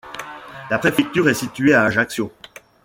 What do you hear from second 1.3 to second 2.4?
située à Ajaccio.